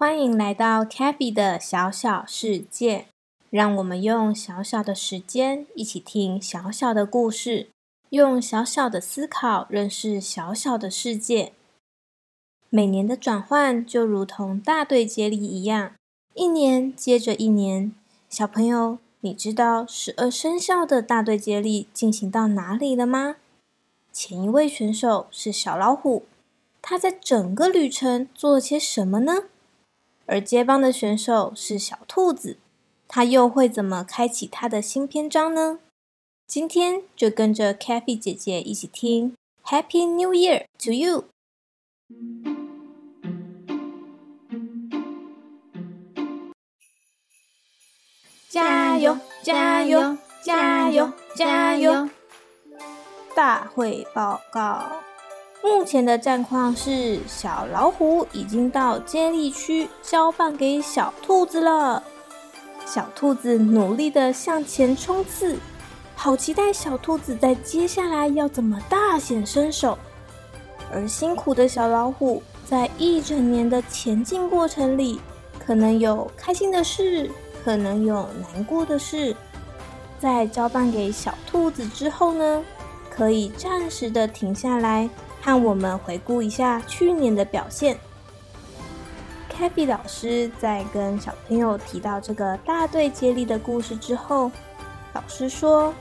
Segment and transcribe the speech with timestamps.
[0.00, 3.08] 欢迎来到 CaFi 的小小世界，
[3.50, 7.68] 让我们用小小的时间一起听小小的故事，
[8.08, 11.52] 用小小的思考认识小小的世界。
[12.70, 15.92] 每年的转换就如同大队接力一样，
[16.32, 17.92] 一年接着一年。
[18.30, 23.36] 小朋友，你知道十二生肖的大队接力进行到哪里了吗？
[24.10, 26.24] 前一位选手是小老虎，
[26.80, 29.42] 他在整个旅程做了些什么呢？
[30.30, 32.56] 而接棒的选手是小兔子，
[33.08, 35.80] 他又会怎么开启他的新篇章呢？
[36.46, 41.24] 今天就跟着 Cathy 姐姐一起听 Happy New Year to you！
[48.48, 49.18] 加油！
[49.42, 50.16] 加油！
[50.44, 51.12] 加油！
[51.34, 52.08] 加油！
[53.34, 55.02] 大会报告。
[55.62, 62.02] 目前的战况是，小老虎已经到接力区交棒给小兔子了。
[62.86, 65.58] 小兔子努力的向前冲刺，
[66.14, 69.98] 好期待小兔子在接下来要怎么大显身手。
[70.90, 75.20] 而辛苦的小老虎在一整年的前进过程里，
[75.64, 77.30] 可能有开心的事，
[77.62, 79.36] 可能有难过的事。
[80.18, 82.64] 在交棒给小兔子之后呢，
[83.10, 85.08] 可以暂时的停下来。
[85.40, 87.98] 和我们回顾一下去年的表现。
[89.50, 94.50] CaFi 老师在跟小朋友提到这个大队接力的故事之后，
[95.12, 95.92] 老师说：“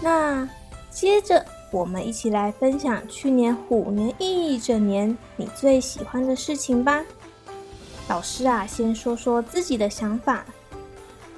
[0.00, 0.48] 那
[0.90, 7.04] 接着我们一起来分享去年虎年一整年你最喜欢的事情吧。”
[8.08, 10.44] 老师啊，先说说自己的想法。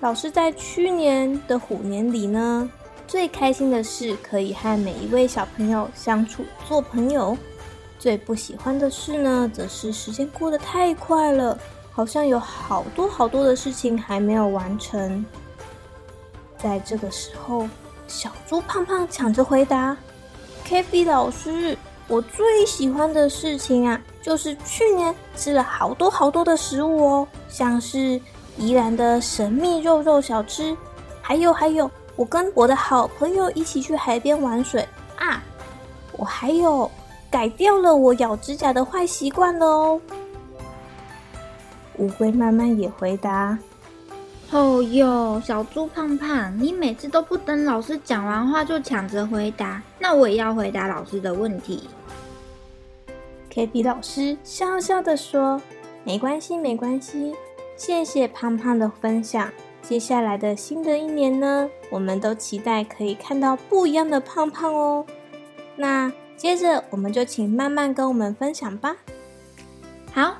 [0.00, 2.70] 老师在去年的虎年里呢，
[3.10, 7.36] 最开心的是可以和每一位小朋友相处做朋友，
[7.98, 11.58] 最不喜欢的事呢，则是时间过得太快了，
[11.90, 15.26] 好像有好多好多的事情还没有完成。
[16.56, 17.68] 在这个时候，
[18.06, 19.96] 小猪胖胖抢着回答
[20.64, 28.20] ：“CaFi 老师，我最喜欢的事情啊，就是去年吃了好多好多的食物哦，像是
[28.56, 30.76] 宜兰的神秘肉肉小吃，
[31.20, 34.86] 还有还有。”我跟我的好朋友一起去海边玩水
[35.16, 35.42] 啊！
[36.12, 36.90] 我还有
[37.30, 39.98] 改掉了我咬指甲的坏习惯了哦。
[41.96, 43.58] 乌龟慢慢也回答
[44.52, 51.88] ：“哦哟，小猪胖胖，你每次都不等老师讲完话就抢着回答，那我也要回答老师的问题。
[53.50, 55.58] ”CaFi 老师笑笑的说
[56.04, 57.34] ：“没关系，没关系，
[57.78, 59.50] 谢谢胖胖的分享。”
[59.82, 65.04] 接下来的新的一年呢，我们都期待可以看到不一样的胖胖哦。
[65.76, 68.96] 那接着我们就请慢慢跟我们分享吧。
[70.12, 70.36] 好，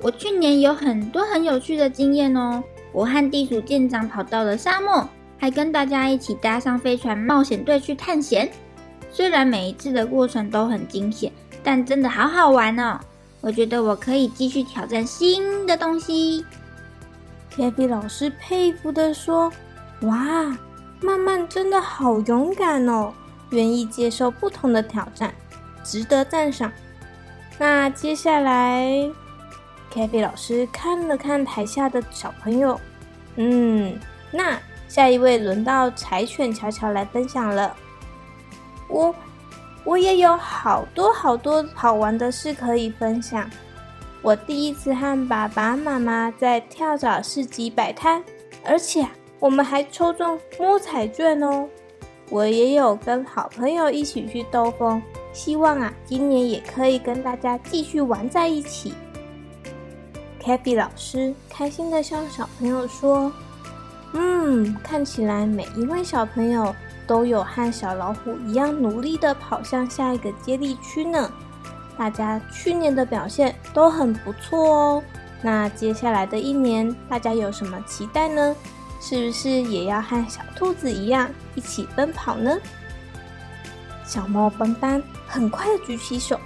[0.00, 2.62] 我去年有很多很有趣的经验哦。
[2.92, 5.08] 我和地鼠舰长跑到了沙漠，
[5.38, 8.50] 还跟大家一起搭上飞船冒险队去探险。
[9.10, 13.00] 虽然每一次的过程都很惊险，但真的好好玩哦。
[13.40, 16.44] 我觉得我可以继续挑战新的东西。
[17.56, 19.52] CaFi 老师佩服地说
[20.02, 20.56] ：“哇，
[21.00, 23.12] 曼曼真的好勇敢哦，
[23.50, 25.32] 愿意接受不同的挑战，
[25.84, 26.72] 值得赞赏。”
[27.56, 29.08] 那接下来
[29.92, 32.80] ，CaFi 老师看了看台下的小朋友，
[33.36, 33.96] 嗯，
[34.32, 34.58] 那
[34.88, 37.72] 下一位轮到柴犬乔乔来分享了。
[38.88, 39.14] 我，
[39.84, 43.48] 我也有好多好多好玩的事可以分享。
[44.24, 48.24] 我第一次和爸爸妈妈在跳蚤市集摆摊，
[48.64, 49.06] 而且
[49.38, 51.68] 我们还抽中摸彩券哦。
[52.30, 55.02] 我也有跟好朋友一起去兜风，
[55.34, 58.94] 希望啊，今年也可以跟大家继续玩在一起。
[60.42, 63.30] CaFi 老师开心的向小朋友说
[64.14, 66.74] ：“嗯，看起来每一位小朋友
[67.06, 71.30] 都有和小老虎一样努力的跑向下一个接力区呢。
[71.96, 75.02] 大家去年的表现都很不错哦。
[75.42, 78.54] 那接下来的一年，大家有什么期待呢？
[79.00, 82.58] 是不是也要和小兔子一样一起奔跑呢？
[84.06, 86.40] 小猫斑斑很快举起手：“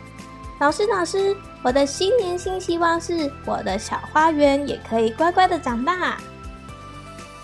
[0.58, 6.18] 老师，老师，我的新年新希望是我的小花园也可以乖乖的长大。”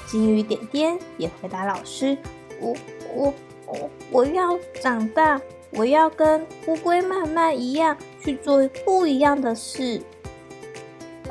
[0.07, 2.19] 金鱼点点也回答老师
[2.61, 2.77] ：“我、
[3.15, 3.35] 我、
[3.67, 5.41] 我，我要长大。”
[5.77, 10.01] 我要跟乌龟慢慢一样去做不一样的事。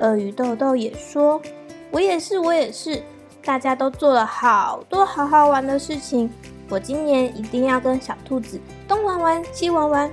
[0.01, 1.41] 鳄鱼豆豆也说
[1.91, 3.01] ：“我也是，我也是。
[3.45, 6.29] 大家都做了好多好好玩的事情，
[6.69, 10.11] 我今年一定要跟小兔子东玩玩西玩玩。”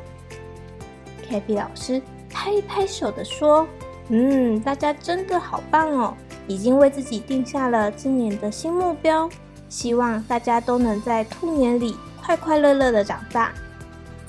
[1.28, 3.66] CaFi 老师拍一拍手的说
[4.10, 6.14] ：“嗯，大家真的好棒哦，
[6.46, 9.28] 已经为自己定下了今年的新目标，
[9.68, 13.52] 希望大家都能在兔年里快快乐乐的长大。”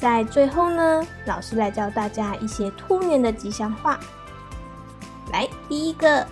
[0.02, 4.00] 在最后呢，老师来教大家一些兔年的吉祥话。
[5.32, 6.26] 来，第一个，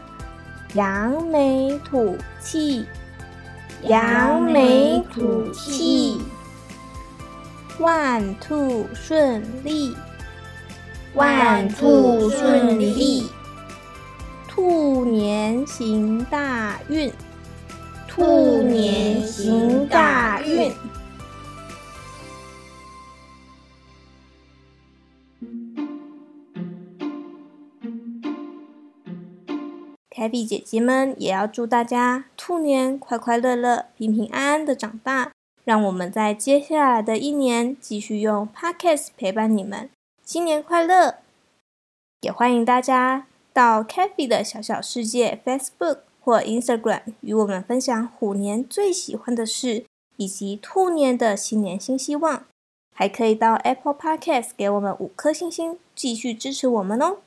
[0.74, 2.84] 扬眉吐气，
[3.84, 6.20] 扬眉吐气，
[7.78, 9.96] 万兔顺利，
[11.14, 13.30] 万兔顺利，
[14.48, 17.14] 兔年行大运，
[18.08, 20.74] 兔年行大运。
[30.20, 35.32] CaFi 姐姐们也要祝大家兔年快快乐乐、平平安安的长大。
[35.64, 39.90] 让我们在接下来的一年继续用 Podcast 陪伴你们，
[40.26, 41.20] 新年快乐！
[42.20, 49.86] 也欢迎大家到 CaFi 的小小世界 Facebook 或 Instagram 与我们分享虎年最喜欢的事，
[50.18, 52.44] 以及兔年的新年新希望。
[52.94, 57.20] 还可以到 Apple Podcast 给我们五颗星星，继续支持我们哦。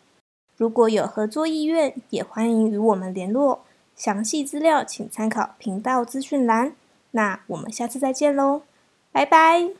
[0.62, 3.64] 如果有合作意愿，也欢迎与我们联络。
[3.96, 6.76] 详细资料请参考频道资讯栏。
[7.10, 8.62] 那我们下次再见喽，
[9.10, 9.70] 拜拜。